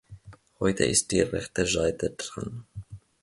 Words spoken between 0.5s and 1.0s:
Heute